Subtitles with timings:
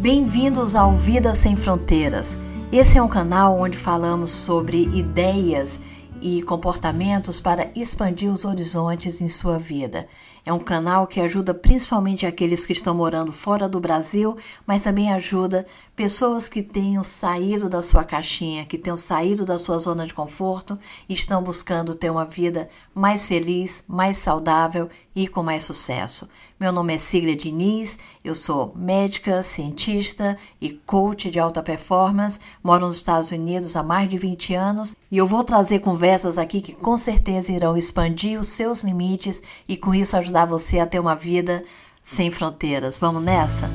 [0.00, 2.38] Bem-vindos ao Vida Sem Fronteiras.
[2.72, 5.78] Esse é um canal onde falamos sobre ideias
[6.22, 10.08] e comportamentos para expandir os horizontes em sua vida.
[10.44, 14.34] É um canal que ajuda principalmente aqueles que estão morando fora do Brasil,
[14.66, 19.78] mas também ajuda pessoas que tenham saído da sua caixinha, que tenham saído da sua
[19.78, 20.78] zona de conforto
[21.10, 26.26] e estão buscando ter uma vida mais feliz, mais saudável e com mais sucesso.
[26.60, 32.86] Meu nome é Sigrid Diniz, eu sou médica, cientista e coach de alta performance, moro
[32.86, 36.74] nos Estados Unidos há mais de 20 anos e eu vou trazer conversas aqui que
[36.74, 41.16] com certeza irão expandir os seus limites e com isso ajudar você a ter uma
[41.16, 41.64] vida
[42.02, 42.98] sem fronteiras.
[42.98, 43.70] Vamos nessa?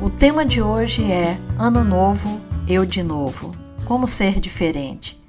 [0.00, 3.52] O tema de hoje é Ano Novo, Eu de Novo.
[3.84, 5.20] Como ser diferente?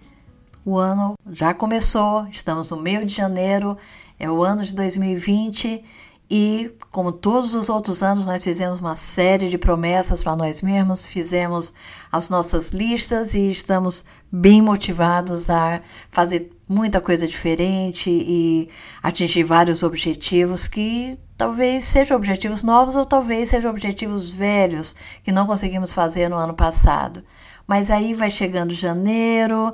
[0.63, 3.75] O ano já começou, estamos no meio de janeiro
[4.19, 5.83] é o ano de 2020
[6.29, 11.05] e, como todos os outros anos, nós fizemos uma série de promessas para nós mesmos,
[11.05, 11.71] fizemos
[12.11, 18.69] as nossas listas e estamos bem motivados a fazer muita coisa diferente e
[19.03, 25.45] atingir vários objetivos que talvez sejam objetivos novos ou talvez sejam objetivos velhos que não
[25.45, 27.23] conseguimos fazer no ano passado.
[27.67, 29.71] Mas aí vai chegando janeiro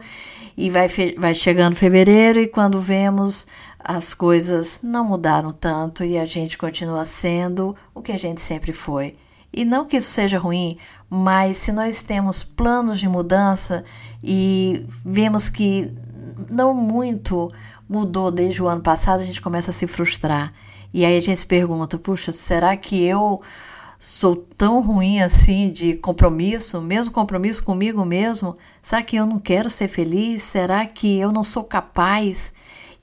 [0.58, 0.88] e vai,
[1.18, 3.46] vai chegando fevereiro e quando vemos
[3.84, 8.72] as coisas não mudaram tanto e a gente continua sendo o que a gente sempre
[8.72, 9.16] foi.
[9.54, 10.78] E não que isso seja ruim,
[11.10, 13.84] mas se nós temos planos de mudança
[14.24, 15.92] e vemos que
[16.50, 17.52] não muito
[17.90, 20.54] mudou desde o ano passado, a gente começa a se frustrar.
[20.94, 23.42] E aí a gente se pergunta: puxa, será que eu
[24.00, 28.56] sou tão ruim assim de compromisso, mesmo compromisso comigo mesmo?
[28.82, 30.44] Será que eu não quero ser feliz?
[30.44, 32.54] Será que eu não sou capaz?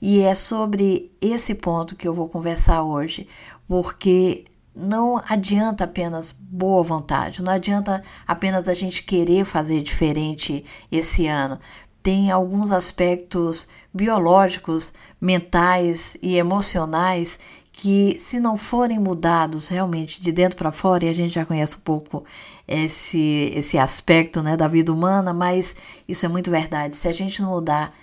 [0.01, 3.27] E é sobre esse ponto que eu vou conversar hoje,
[3.67, 11.27] porque não adianta apenas boa vontade, não adianta apenas a gente querer fazer diferente esse
[11.27, 11.59] ano.
[12.01, 17.37] Tem alguns aspectos biológicos, mentais e emocionais
[17.73, 21.75] que, se não forem mudados realmente de dentro para fora, e a gente já conhece
[21.75, 22.23] um pouco
[22.67, 25.75] esse, esse aspecto né, da vida humana, mas
[26.07, 26.95] isso é muito verdade.
[26.95, 27.93] Se a gente não mudar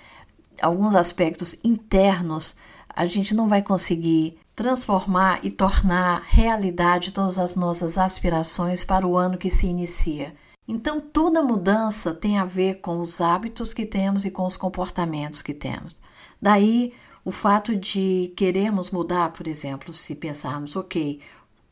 [0.61, 2.57] alguns aspectos internos,
[2.89, 9.17] a gente não vai conseguir transformar e tornar realidade todas as nossas aspirações para o
[9.17, 10.35] ano que se inicia.
[10.67, 15.43] Então, toda mudança tem a ver com os hábitos que temos e com os comportamentos
[15.43, 15.97] que temos.
[16.41, 16.93] Daí,
[17.25, 21.21] o fato de querermos mudar, por exemplo, se pensarmos, ok,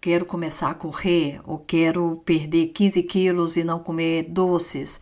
[0.00, 5.00] quero começar a correr ou quero perder 15 quilos e não comer doces.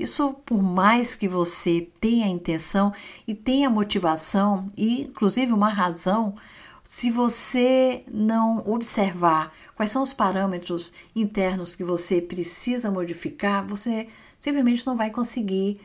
[0.00, 2.90] Isso, por mais que você tenha intenção
[3.28, 6.34] e tenha motivação e, inclusive, uma razão,
[6.82, 14.08] se você não observar quais são os parâmetros internos que você precisa modificar, você
[14.40, 15.78] simplesmente não vai conseguir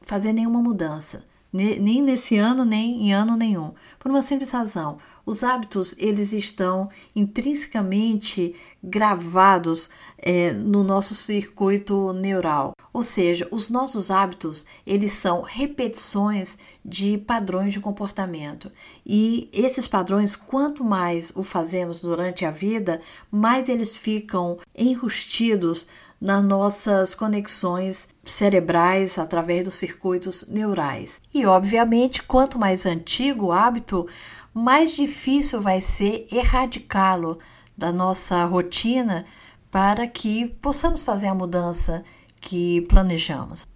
[0.00, 1.22] fazer nenhuma mudança,
[1.52, 4.96] nem nesse ano, nem em ano nenhum, por uma simples razão.
[5.30, 8.52] Os hábitos eles estão intrinsecamente
[8.82, 17.16] gravados é, no nosso circuito neural, ou seja, os nossos hábitos eles são repetições de
[17.16, 18.72] padrões de comportamento
[19.06, 25.86] e esses padrões, quanto mais o fazemos durante a vida, mais eles ficam enrustidos
[26.20, 31.22] nas nossas conexões cerebrais através dos circuitos neurais.
[31.32, 34.06] E obviamente, quanto mais antigo o hábito,
[34.52, 37.38] mais difícil vai ser erradicá-lo
[37.76, 39.24] da nossa rotina
[39.70, 42.04] para que possamos fazer a mudança
[42.40, 43.66] que planejamos.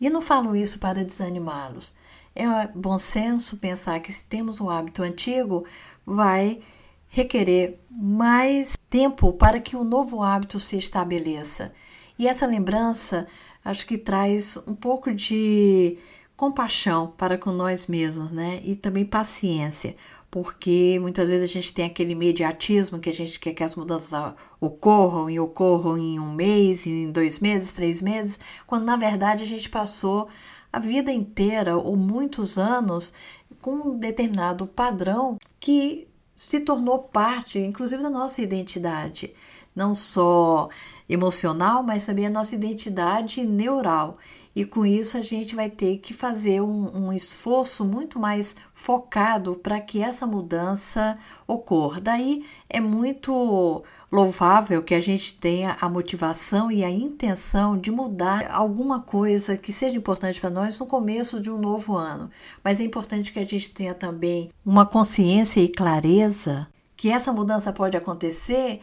[0.00, 1.94] E não falo isso para desanimá-los.
[2.34, 5.64] É bom senso pensar que se temos um hábito antigo,
[6.06, 6.60] vai
[7.08, 11.72] requerer mais tempo para que o um novo hábito se estabeleça.
[12.18, 13.26] E essa lembrança
[13.64, 15.98] acho que traz um pouco de
[16.36, 18.60] compaixão para com nós mesmos, né?
[18.62, 19.96] E também paciência
[20.30, 24.34] porque muitas vezes a gente tem aquele imediatismo que a gente quer que as mudanças
[24.60, 29.46] ocorram e ocorram em um mês, em dois meses, três meses, quando na verdade a
[29.46, 30.28] gente passou
[30.72, 33.12] a vida inteira ou muitos anos
[33.60, 36.06] com um determinado padrão que
[36.36, 39.32] se tornou parte, inclusive, da nossa identidade,
[39.78, 40.68] não só
[41.08, 44.14] emocional, mas também a nossa identidade neural
[44.58, 49.54] e com isso a gente vai ter que fazer um, um esforço muito mais focado
[49.54, 51.16] para que essa mudança
[51.46, 52.00] ocorra.
[52.00, 58.50] Daí é muito louvável que a gente tenha a motivação e a intenção de mudar
[58.50, 62.28] alguma coisa que seja importante para nós no começo de um novo ano.
[62.64, 66.66] Mas é importante que a gente tenha também uma consciência e clareza
[66.96, 68.80] que essa mudança pode acontecer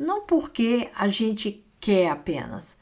[0.00, 2.74] Não porque a gente quer apenas,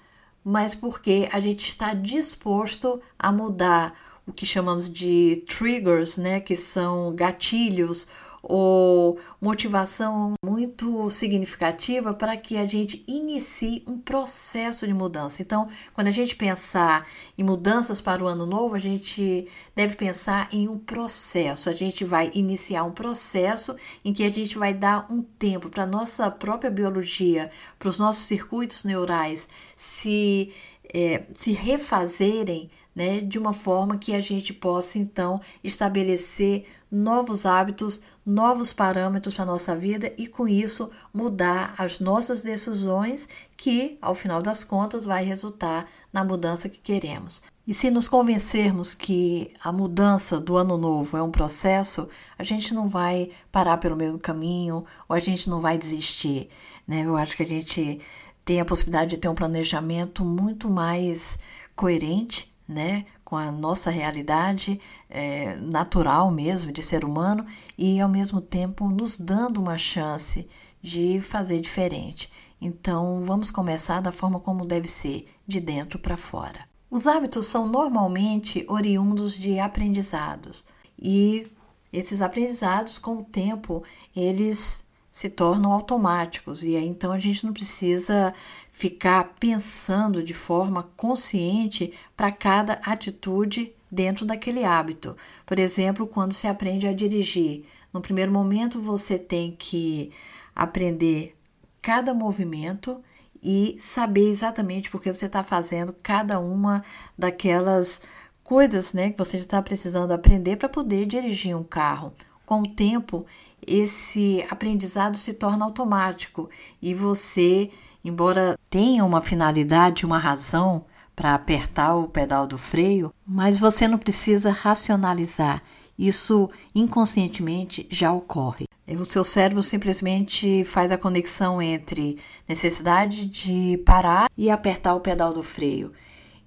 [0.45, 3.93] mas porque a gente está disposto a mudar
[4.25, 8.07] o que chamamos de triggers, né, que são gatilhos
[8.43, 15.43] ou motivação muito significativa para que a gente inicie um processo de mudança.
[15.43, 17.07] Então, quando a gente pensar
[17.37, 21.69] em mudanças para o ano novo, a gente deve pensar em um processo.
[21.69, 25.83] A gente vai iniciar um processo em que a gente vai dar um tempo para
[25.83, 30.53] a nossa própria biologia, para os nossos circuitos neurais se,
[30.93, 38.01] é, se refazerem né, de uma forma que a gente possa então estabelecer novos hábitos,
[38.25, 44.15] novos parâmetros para a nossa vida e com isso mudar as nossas decisões, que ao
[44.15, 47.43] final das contas vai resultar na mudança que queremos.
[47.67, 52.09] E se nos convencermos que a mudança do ano novo é um processo,
[52.39, 56.49] a gente não vai parar pelo meio do caminho ou a gente não vai desistir.
[56.87, 57.03] Né?
[57.05, 58.01] Eu acho que a gente
[58.45, 61.39] tem a possibilidade de ter um planejamento muito mais
[61.77, 64.79] coerente né, com a nossa realidade
[65.09, 67.47] é, natural mesmo de ser humano
[67.79, 70.49] e ao mesmo tempo nos dando uma chance
[70.83, 72.31] de fazer diferente.
[72.61, 76.69] Então vamos começar da forma como deve ser, de dentro para fora.
[76.91, 80.65] Os hábitos são normalmente oriundos de aprendizados
[81.01, 81.47] e
[81.93, 83.83] esses aprendizados com o tempo
[84.15, 84.85] eles
[85.19, 88.33] se tornam automáticos e aí então a gente não precisa
[88.71, 95.17] ficar pensando de forma consciente para cada atitude dentro daquele hábito.
[95.45, 100.13] Por exemplo, quando se aprende a dirigir, no primeiro momento você tem que
[100.55, 101.37] aprender
[101.83, 103.03] cada movimento
[103.43, 106.85] e saber exatamente porque você está fazendo cada uma
[107.19, 108.01] daquelas
[108.45, 112.13] coisas né, que você está precisando aprender para poder dirigir um carro.
[112.47, 113.27] Com o tempo,
[113.67, 116.49] esse aprendizado se torna automático
[116.81, 117.71] e você,
[118.05, 120.85] embora tenha uma finalidade, uma razão
[121.15, 125.63] para apertar o pedal do freio, mas você não precisa racionalizar.
[125.99, 128.67] Isso inconscientemente já ocorre.
[128.87, 132.19] O seu cérebro simplesmente faz a conexão entre
[132.49, 135.93] necessidade de parar e apertar o pedal do freio.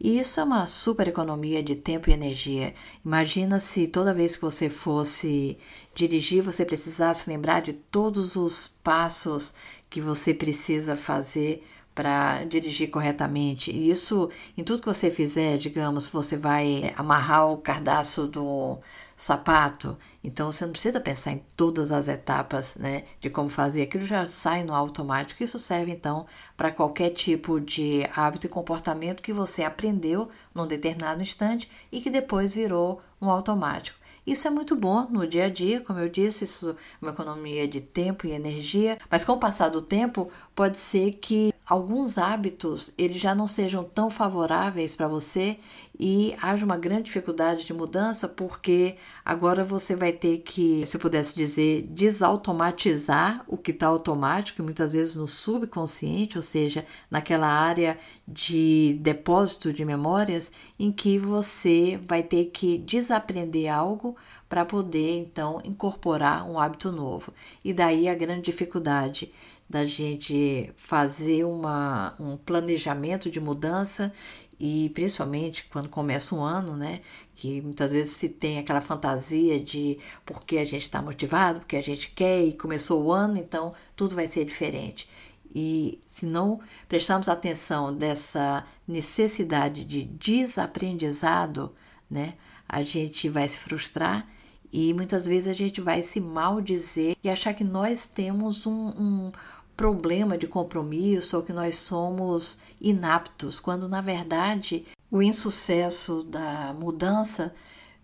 [0.04, 2.74] E isso é uma super economia de tempo e energia.
[3.06, 5.58] Imagina se toda vez que você fosse
[5.94, 9.54] dirigir, você precisasse lembrar de todos os passos
[9.90, 11.64] que você precisa fazer
[11.94, 13.70] para dirigir corretamente.
[13.70, 18.80] E isso, em tudo que você fizer, digamos, você vai amarrar o cardaço do
[19.22, 23.84] sapato, então você não precisa pensar em todas as etapas, né, de como fazer.
[23.84, 25.44] Aquilo já sai no automático.
[25.44, 26.26] Isso serve então
[26.58, 32.10] para qualquer tipo de hábito e comportamento que você aprendeu num determinado instante e que
[32.10, 33.96] depois virou um automático.
[34.26, 37.68] Isso é muito bom no dia a dia, como eu disse, isso é uma economia
[37.68, 42.92] de tempo e energia, mas com o passar do tempo, pode ser que alguns hábitos
[42.98, 45.58] eles já não sejam tão favoráveis para você
[45.98, 51.00] e haja uma grande dificuldade de mudança porque agora você vai ter que, se eu
[51.00, 57.98] pudesse dizer, desautomatizar o que está automático, muitas vezes no subconsciente, ou seja, naquela área
[58.28, 64.18] de depósito de memórias, em que você vai ter que desaprender algo
[64.50, 67.34] para poder então incorporar um hábito novo.
[67.64, 69.32] E daí a grande dificuldade
[69.72, 74.12] da gente fazer uma, um planejamento de mudança
[74.60, 77.00] e principalmente quando começa um ano, né?
[77.36, 81.82] Que muitas vezes se tem aquela fantasia de porque a gente está motivado, porque a
[81.82, 85.08] gente quer e começou o ano, então tudo vai ser diferente.
[85.56, 86.60] E se não
[86.90, 91.74] prestarmos atenção dessa necessidade de desaprendizado,
[92.10, 92.34] né?
[92.68, 94.28] A gente vai se frustrar
[94.72, 99.32] e muitas vezes a gente vai se maldizer e achar que nós temos um, um
[99.76, 107.54] problema de compromisso ou que nós somos inaptos, quando na verdade o insucesso da mudança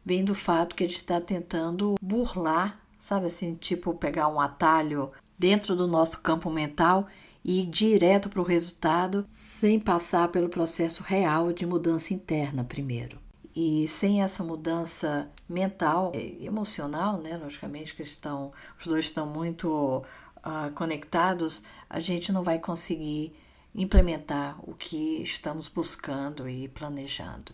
[0.04, 5.12] vem do fato que a gente está tentando burlar, sabe assim, tipo pegar um atalho
[5.38, 7.08] dentro do nosso campo mental
[7.44, 13.20] e ir direto para o resultado sem passar pelo processo real de mudança interna primeiro.
[13.56, 20.04] E sem essa mudança mental e emocional, né, logicamente que estão, os dois estão muito
[20.46, 23.34] uh, conectados, a gente não vai conseguir
[23.74, 27.54] implementar o que estamos buscando e planejando.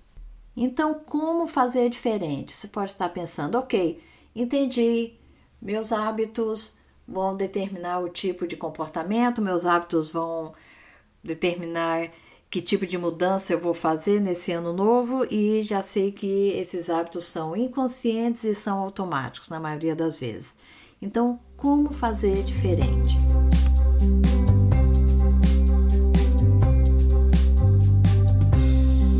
[0.56, 2.54] Então, como fazer diferente?
[2.54, 4.02] Você pode estar pensando, ok,
[4.36, 5.14] entendi,
[5.62, 10.54] meus hábitos vão determinar o tipo de comportamento, meus hábitos vão
[11.24, 12.10] determinar
[12.50, 16.88] que tipo de mudança eu vou fazer nesse ano novo e já sei que esses
[16.88, 20.56] hábitos são inconscientes e são automáticos na maioria das vezes.
[21.06, 23.18] Então, como fazer diferente?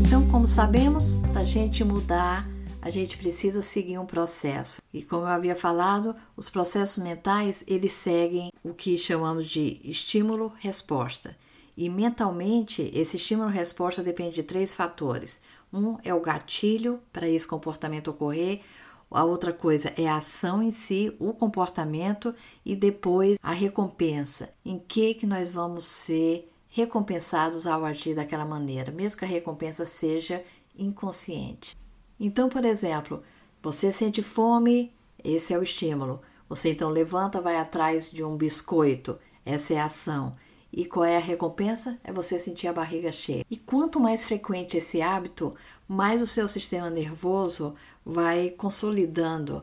[0.00, 2.48] Então, como sabemos, para a gente mudar,
[2.80, 4.80] a gente precisa seguir um processo.
[4.94, 11.36] E como eu havia falado, os processos mentais, eles seguem o que chamamos de estímulo-resposta.
[11.76, 15.42] E mentalmente, esse estímulo-resposta depende de três fatores.
[15.70, 18.62] Um é o gatilho para esse comportamento ocorrer,
[19.10, 22.34] a outra coisa é a ação em si, o comportamento
[22.64, 24.50] e depois a recompensa.
[24.64, 29.86] Em que que nós vamos ser recompensados ao agir daquela maneira, mesmo que a recompensa
[29.86, 30.42] seja
[30.76, 31.76] inconsciente.
[32.18, 33.22] Então, por exemplo,
[33.62, 34.92] você sente fome,
[35.22, 36.20] esse é o estímulo.
[36.48, 40.36] Você então levanta, vai atrás de um biscoito, essa é a ação.
[40.72, 42.00] E qual é a recompensa?
[42.02, 43.46] É você sentir a barriga cheia.
[43.48, 45.54] E quanto mais frequente esse hábito,
[45.86, 47.74] mais o seu sistema nervoso
[48.04, 49.62] vai consolidando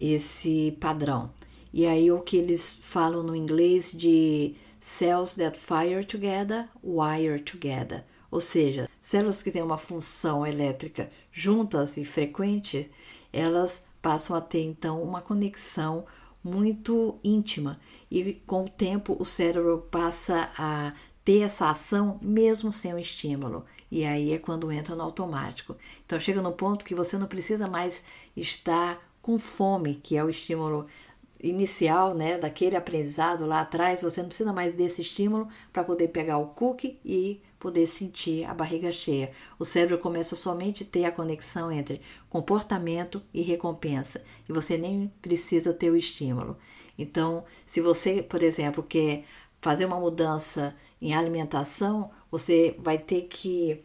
[0.00, 1.30] esse padrão.
[1.72, 8.04] E aí o que eles falam no inglês de cells that fire together, wire together.
[8.30, 12.90] Ou seja, células que têm uma função elétrica juntas e frequente,
[13.32, 16.04] elas passam a ter então uma conexão
[16.42, 17.78] muito íntima
[18.10, 20.92] e com o tempo o cérebro passa a
[21.24, 23.64] ter essa ação mesmo sem o estímulo.
[23.90, 25.76] E aí é quando entra no automático.
[26.04, 28.02] Então chega no ponto que você não precisa mais
[28.36, 30.86] estar com fome, que é o estímulo
[31.42, 36.38] inicial, né, daquele aprendizado lá atrás, você não precisa mais desse estímulo para poder pegar
[36.38, 39.32] o cookie e poder sentir a barriga cheia.
[39.58, 42.00] O cérebro começa somente a ter a conexão entre
[42.30, 46.56] comportamento e recompensa, e você nem precisa ter o estímulo.
[46.96, 49.24] Então, se você, por exemplo, quer
[49.60, 53.82] fazer uma mudança em alimentação, você vai ter que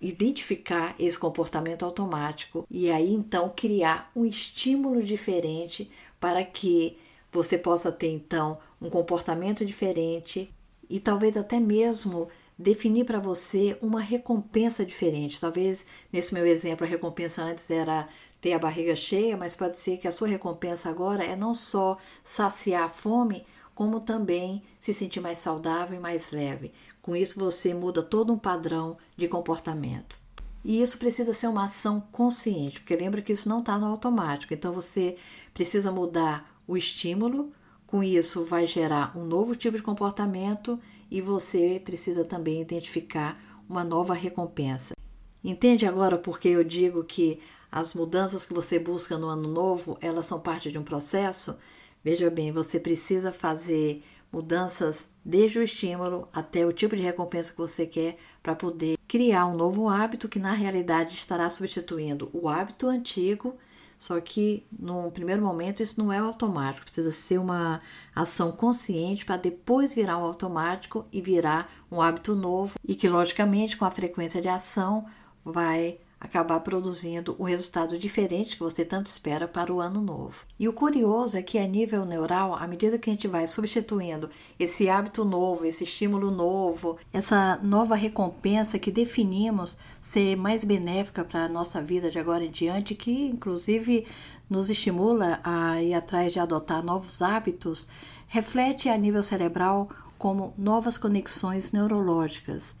[0.00, 6.96] identificar esse comportamento automático e aí então criar um estímulo diferente para que
[7.30, 10.52] você possa ter então um comportamento diferente
[10.88, 12.28] e talvez até mesmo
[12.58, 15.40] definir para você uma recompensa diferente.
[15.40, 18.08] Talvez nesse meu exemplo a recompensa antes era
[18.40, 21.98] ter a barriga cheia, mas pode ser que a sua recompensa agora é não só
[22.22, 26.72] saciar a fome, como também se sentir mais saudável e mais leve.
[27.02, 30.16] Com isso você muda todo um padrão de comportamento.
[30.64, 34.54] E isso precisa ser uma ação consciente, porque lembra que isso não está no automático.
[34.54, 35.16] Então você
[35.52, 37.52] precisa mudar o estímulo,
[37.86, 43.34] com isso vai gerar um novo tipo de comportamento e você precisa também identificar
[43.68, 44.94] uma nova recompensa.
[45.42, 47.38] Entende agora porque eu digo que
[47.70, 51.56] as mudanças que você busca no ano novo, elas são parte de um processo?
[52.04, 57.56] Veja bem, você precisa fazer mudanças desde o estímulo até o tipo de recompensa que
[57.56, 62.88] você quer para poder criar um novo hábito que na realidade estará substituindo o hábito
[62.88, 63.56] antigo.
[63.96, 67.80] Só que num primeiro momento isso não é automático, precisa ser uma
[68.14, 73.76] ação consciente para depois virar um automático e virar um hábito novo e que logicamente
[73.76, 75.06] com a frequência de ação
[75.44, 80.46] vai acabar produzindo o resultado diferente que você tanto espera para o ano novo.
[80.58, 84.30] E o curioso é que a nível neural, à medida que a gente vai substituindo
[84.58, 91.44] esse hábito novo, esse estímulo novo, essa nova recompensa que definimos ser mais benéfica para
[91.44, 94.06] a nossa vida de agora em diante, que inclusive
[94.48, 97.86] nos estimula a ir atrás de adotar novos hábitos,
[98.26, 102.74] reflete a nível cerebral como novas conexões neurológicas.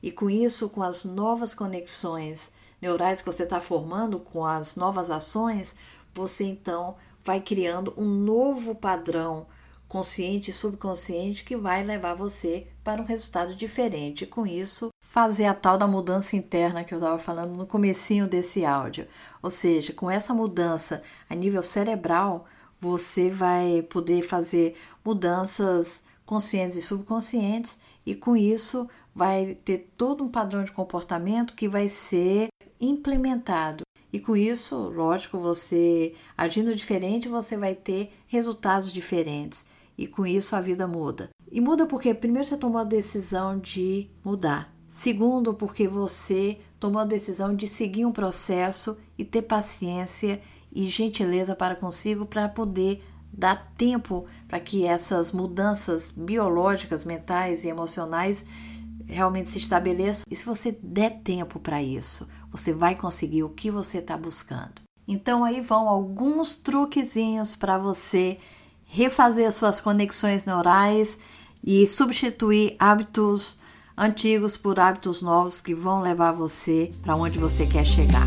[0.00, 5.10] E com isso, com as novas conexões neurais que você está formando com as novas
[5.10, 5.74] ações,
[6.14, 9.46] você então vai criando um novo padrão
[9.88, 14.24] consciente e subconsciente que vai levar você para um resultado diferente.
[14.24, 18.64] Com isso, fazer a tal da mudança interna que eu estava falando no comecinho desse
[18.64, 19.08] áudio.
[19.42, 22.46] Ou seja, com essa mudança a nível cerebral,
[22.80, 30.28] você vai poder fazer mudanças conscientes e subconscientes e com isso vai ter todo um
[30.28, 32.49] padrão de comportamento que vai ser
[32.80, 33.82] implementado.
[34.12, 39.66] E com isso, lógico, você agindo diferente, você vai ter resultados diferentes.
[39.96, 41.30] E com isso a vida muda.
[41.50, 44.74] E muda porque primeiro você tomou a decisão de mudar.
[44.88, 50.40] Segundo, porque você tomou a decisão de seguir um processo e ter paciência
[50.72, 57.68] e gentileza para consigo para poder dar tempo para que essas mudanças biológicas, mentais e
[57.68, 58.44] emocionais
[59.06, 60.24] realmente se estabeleçam.
[60.28, 64.82] E se você der tempo para isso, você vai conseguir o que você está buscando.
[65.06, 68.38] Então aí vão alguns truquezinhos para você
[68.84, 71.16] refazer suas conexões neurais
[71.64, 73.58] e substituir hábitos
[73.96, 78.26] antigos por hábitos novos que vão levar você para onde você quer chegar.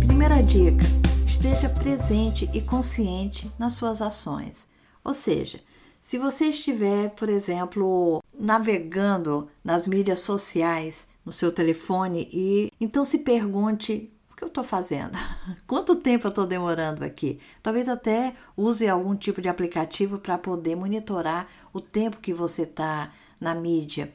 [0.00, 0.84] Primeira dica:
[1.26, 4.68] esteja presente e consciente nas suas ações.
[5.02, 5.60] Ou seja,
[6.00, 13.18] Se você estiver, por exemplo, navegando nas mídias sociais no seu telefone e então se
[13.18, 15.18] pergunte o que eu estou fazendo?
[15.68, 17.38] Quanto tempo eu estou demorando aqui?
[17.62, 23.12] Talvez até use algum tipo de aplicativo para poder monitorar o tempo que você está
[23.38, 24.10] na mídia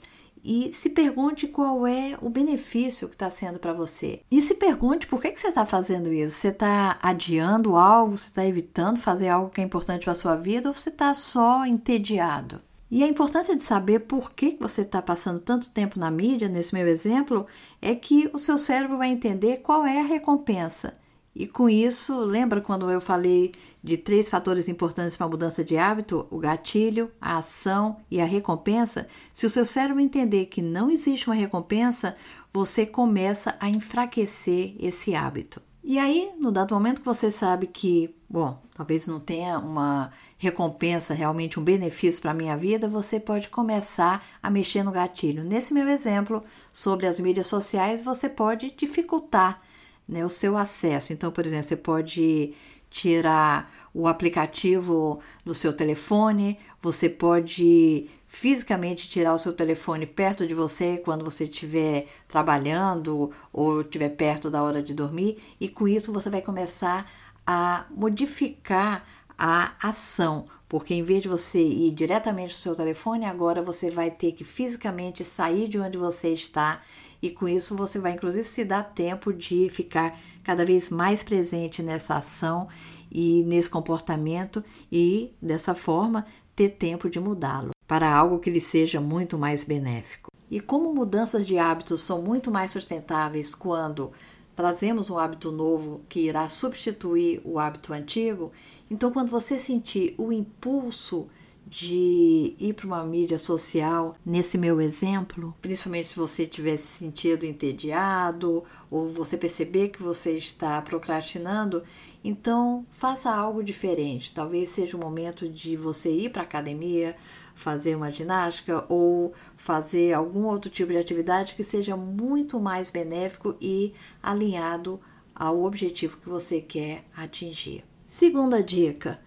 [0.46, 4.22] e se pergunte qual é o benefício que está sendo para você.
[4.30, 6.36] E se pergunte por que, que você está fazendo isso.
[6.36, 10.36] Você está adiando algo, você está evitando fazer algo que é importante para a sua
[10.36, 12.62] vida ou você está só entediado?
[12.92, 16.76] E a importância de saber por que você está passando tanto tempo na mídia, nesse
[16.76, 17.48] meu exemplo,
[17.82, 20.94] é que o seu cérebro vai entender qual é a recompensa.
[21.36, 23.52] E com isso, lembra quando eu falei
[23.84, 28.26] de três fatores importantes para a mudança de hábito: o gatilho, a ação e a
[28.26, 29.08] recompensa?
[29.34, 32.16] Se o seu cérebro entender que não existe uma recompensa,
[32.54, 35.62] você começa a enfraquecer esse hábito.
[35.84, 41.14] E aí, no dado momento que você sabe que, bom, talvez não tenha uma recompensa,
[41.14, 45.44] realmente um benefício para a minha vida, você pode começar a mexer no gatilho.
[45.44, 49.62] Nesse meu exemplo sobre as mídias sociais, você pode dificultar
[50.08, 51.14] né, o seu acesso.
[51.14, 52.54] Então, por exemplo, você pode
[52.90, 60.54] tirar o aplicativo do seu telefone, você pode fisicamente tirar o seu telefone perto de
[60.54, 66.12] você quando você estiver trabalhando ou estiver perto da hora de dormir, e com isso
[66.12, 67.10] você vai começar
[67.48, 69.06] a modificar
[69.38, 74.10] a ação, porque em vez de você ir diretamente ao seu telefone, agora você vai
[74.10, 76.82] ter que fisicamente sair de onde você está
[77.26, 81.82] e com isso você vai inclusive se dar tempo de ficar cada vez mais presente
[81.82, 82.68] nessa ação
[83.12, 89.02] e nesse comportamento e dessa forma ter tempo de mudá-lo para algo que lhe seja
[89.02, 90.32] muito mais benéfico.
[90.50, 94.12] E como mudanças de hábitos são muito mais sustentáveis quando
[94.56, 98.52] trazemos um hábito novo que irá substituir o hábito antigo,
[98.90, 101.28] então quando você sentir o impulso
[101.68, 107.46] de ir para uma mídia social, nesse meu exemplo, principalmente se você tiver se sentido
[107.46, 111.84] entediado ou você perceber que você está procrastinando,
[112.24, 114.32] então faça algo diferente.
[114.32, 117.16] Talvez seja o momento de você ir para a academia,
[117.56, 123.56] fazer uma ginástica ou fazer algum outro tipo de atividade que seja muito mais benéfico
[123.60, 125.00] e alinhado
[125.34, 127.84] ao objetivo que você quer atingir.
[128.06, 129.20] Segunda dica: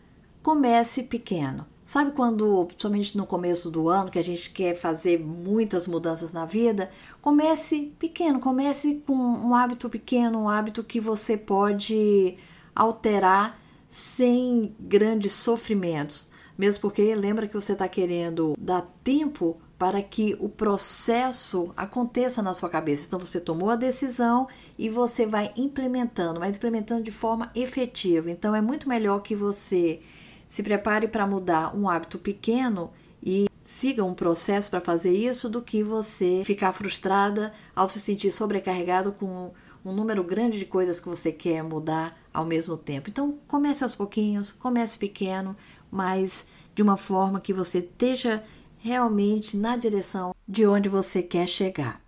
[0.43, 1.67] comece pequeno.
[1.89, 6.45] Sabe quando, principalmente no começo do ano, que a gente quer fazer muitas mudanças na
[6.45, 6.91] vida?
[7.23, 12.37] Comece pequeno, comece com um hábito pequeno, um hábito que você pode
[12.77, 16.29] alterar sem grandes sofrimentos.
[16.59, 22.53] Mesmo porque lembra que você está querendo dar tempo para que o processo aconteça na
[22.53, 23.07] sua cabeça.
[23.07, 24.47] Então você tomou a decisão
[24.79, 28.31] e você vai implementando, mas implementando de forma efetiva.
[28.31, 30.01] Então é muito melhor que você
[30.49, 32.91] se prepare para mudar um hábito pequeno
[33.23, 38.33] e siga um processo para fazer isso do que você ficar frustrada ao se sentir
[38.33, 39.53] sobrecarregado com
[39.85, 43.11] um número grande de coisas que você quer mudar ao mesmo tempo.
[43.11, 45.55] Então, comece aos pouquinhos, comece pequeno,
[45.91, 48.43] mas de uma forma que você esteja
[48.79, 52.01] realmente na direção de onde você quer chegar.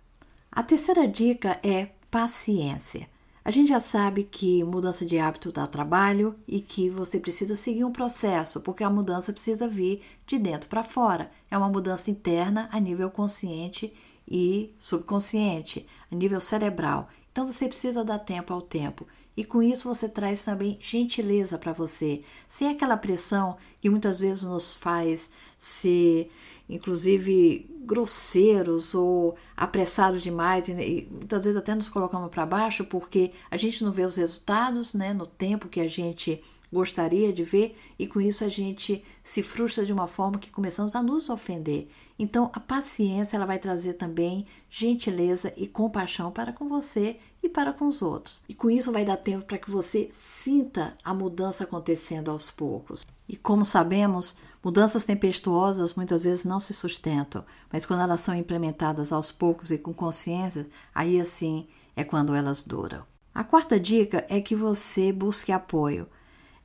[0.51, 3.07] A terceira dica é paciência.
[3.43, 7.83] A gente já sabe que mudança de hábito dá trabalho e que você precisa seguir
[7.83, 11.31] um processo, porque a mudança precisa vir de dentro para fora.
[11.49, 13.91] É uma mudança interna a nível consciente
[14.27, 17.09] e subconsciente, a nível cerebral.
[17.31, 19.07] Então você precisa dar tempo ao tempo.
[19.35, 24.43] E com isso você traz também gentileza para você, sem aquela pressão que muitas vezes
[24.43, 26.29] nos faz ser
[26.71, 33.57] inclusive grosseiros ou apressados demais e muitas vezes até nos colocamos para baixo porque a
[33.57, 38.07] gente não vê os resultados, né, no tempo que a gente gostaria de ver e
[38.07, 41.89] com isso a gente se frustra de uma forma que começamos a nos ofender.
[42.17, 47.73] Então a paciência ela vai trazer também gentileza e compaixão para com você e para
[47.73, 48.43] com os outros.
[48.47, 53.05] E com isso vai dar tempo para que você sinta a mudança acontecendo aos poucos.
[53.27, 59.11] E como sabemos, mudanças tempestuosas muitas vezes não se sustentam, mas quando elas são implementadas
[59.11, 63.03] aos poucos e com consciência, aí assim é quando elas duram.
[63.33, 66.07] A quarta dica é que você busque apoio.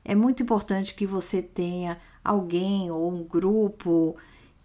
[0.03, 4.15] É muito importante que você tenha alguém ou um grupo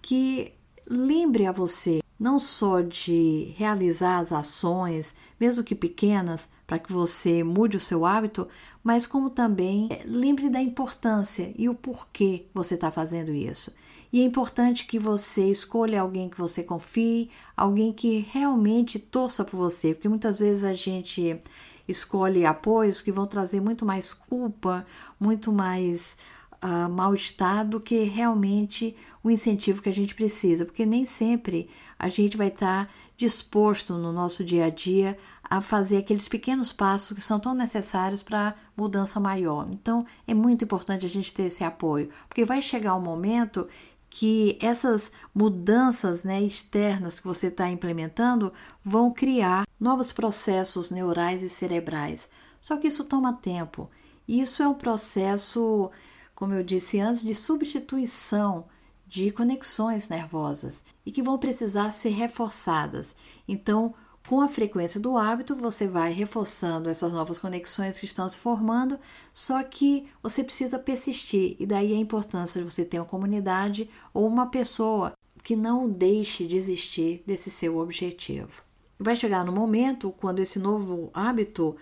[0.01, 0.53] que
[0.89, 7.45] lembre a você não só de realizar as ações, mesmo que pequenas, para que você
[7.45, 8.49] mude o seu hábito,
[8.83, 13.75] mas como também eh, lembre da importância e o porquê você está fazendo isso.
[14.11, 19.59] E é importante que você escolha alguém que você confie, alguém que realmente torça por
[19.59, 21.39] você, porque muitas vezes a gente
[21.87, 24.87] escolhe apoios que vão trazer muito mais culpa,
[25.21, 26.17] muito mais
[26.63, 32.09] uh, mal-estar do que realmente o incentivo que a gente precisa, porque nem sempre a
[32.09, 35.19] gente vai estar tá disposto no nosso dia a dia
[35.53, 39.69] a fazer aqueles pequenos passos que são tão necessários para mudança maior.
[39.71, 43.69] Então, é muito importante a gente ter esse apoio, porque vai chegar um momento
[44.09, 48.51] que essas mudanças né, externas que você está implementando
[48.83, 52.31] vão criar novos processos neurais e cerebrais.
[52.59, 53.91] Só que isso toma tempo.
[54.27, 55.91] Isso é um processo,
[56.35, 58.65] como eu disse antes, de substituição
[59.07, 63.15] de conexões nervosas e que vão precisar ser reforçadas.
[63.47, 63.95] Então,
[64.29, 68.99] com a frequência do hábito, você vai reforçando essas novas conexões que estão se formando,
[69.35, 74.27] só que você precisa persistir, e daí a importância de você ter uma comunidade ou
[74.27, 78.51] uma pessoa que não deixe desistir desse seu objetivo.
[78.99, 81.77] Vai chegar no momento quando esse novo hábito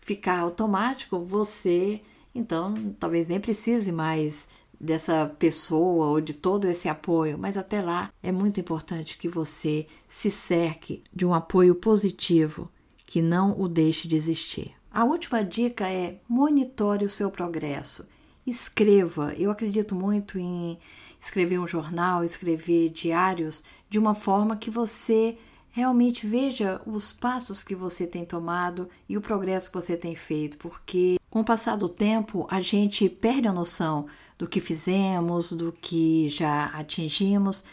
[0.00, 2.02] ficar automático, você
[2.34, 4.46] então talvez nem precise mais
[4.80, 9.86] dessa pessoa ou de todo esse apoio, mas até lá é muito importante que você
[10.06, 12.70] se cerque de um apoio positivo
[13.06, 14.74] que não o deixe desistir.
[14.90, 18.06] A última dica é monitore o seu progresso.
[18.46, 19.34] Escreva.
[19.36, 20.78] Eu acredito muito em
[21.20, 25.36] escrever um jornal, escrever diários de uma forma que você
[25.70, 30.58] realmente veja os passos que você tem tomado e o progresso que você tem feito,
[30.58, 34.06] porque com o passar do tempo a gente perde a noção
[34.38, 37.64] do que fizemos, do que já atingimos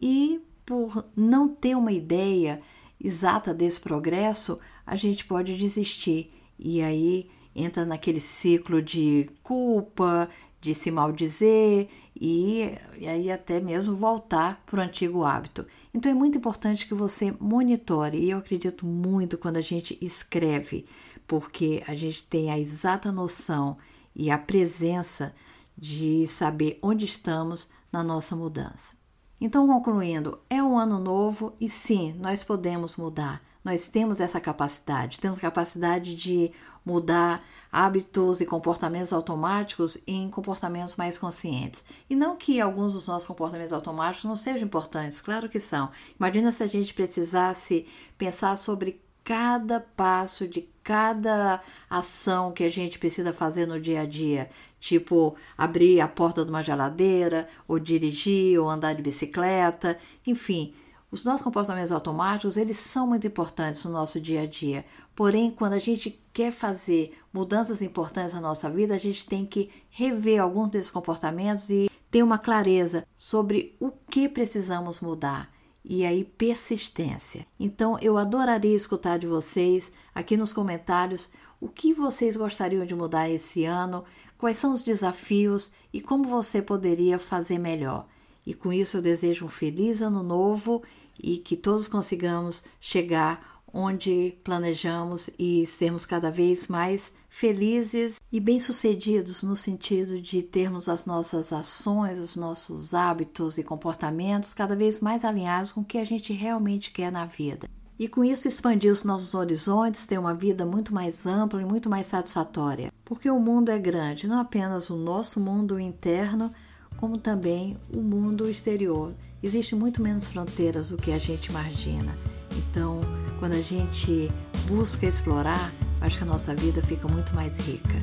[0.00, 2.60] e por não ter uma ideia
[3.02, 10.28] exata desse progresso, a gente pode desistir e aí entra naquele ciclo de culpa,
[10.60, 15.66] de se maldizer e, e aí até mesmo voltar para o antigo hábito.
[15.92, 20.86] Então é muito importante que você monitore e eu acredito muito quando a gente escreve,
[21.26, 23.76] porque a gente tem a exata noção
[24.14, 25.34] e a presença
[25.82, 28.92] de saber onde estamos na nossa mudança.
[29.40, 33.42] Então, concluindo, é um ano novo e sim, nós podemos mudar.
[33.64, 36.52] Nós temos essa capacidade, temos capacidade de
[36.86, 41.82] mudar hábitos e comportamentos automáticos em comportamentos mais conscientes.
[42.08, 45.90] E não que alguns dos nossos comportamentos automáticos não sejam importantes, claro que são.
[46.16, 52.98] Imagina se a gente precisasse pensar sobre cada passo de cada ação que a gente
[52.98, 58.58] precisa fazer no dia a dia, tipo abrir a porta de uma geladeira, ou dirigir,
[58.58, 60.74] ou andar de bicicleta, enfim.
[61.10, 64.82] Os nossos comportamentos automáticos, eles são muito importantes no nosso dia a dia.
[65.14, 69.68] Porém, quando a gente quer fazer mudanças importantes na nossa vida, a gente tem que
[69.90, 75.51] rever alguns desses comportamentos e ter uma clareza sobre o que precisamos mudar
[75.84, 77.46] e aí persistência.
[77.58, 83.30] Então eu adoraria escutar de vocês aqui nos comentários o que vocês gostariam de mudar
[83.30, 84.04] esse ano,
[84.36, 88.06] quais são os desafios e como você poderia fazer melhor.
[88.44, 90.82] E com isso eu desejo um feliz ano novo
[91.22, 99.42] e que todos consigamos chegar onde planejamos e sermos cada vez mais felizes e bem-sucedidos
[99.42, 105.24] no sentido de termos as nossas ações, os nossos hábitos e comportamentos cada vez mais
[105.24, 107.68] alinhados com o que a gente realmente quer na vida.
[107.98, 111.88] E com isso expandir os nossos horizontes, ter uma vida muito mais ampla e muito
[111.88, 112.92] mais satisfatória.
[113.04, 116.52] Porque o mundo é grande, não apenas o nosso mundo interno,
[116.96, 119.14] como também o mundo exterior.
[119.42, 122.16] Existe muito menos fronteiras do que a gente imagina.
[122.56, 123.00] Então,
[123.42, 124.30] quando a gente
[124.68, 128.00] busca explorar, acho que a nossa vida fica muito mais rica.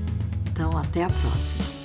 [0.51, 1.78] Então, até a próxima!